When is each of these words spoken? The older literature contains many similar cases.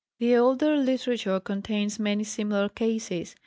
The 0.17 0.35
older 0.35 0.75
literature 0.77 1.39
contains 1.39 1.99
many 1.99 2.23
similar 2.23 2.69
cases. 2.69 3.35